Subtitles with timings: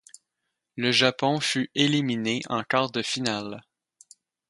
[0.77, 3.61] Le Japon fut éliminé en quarts-de-finale.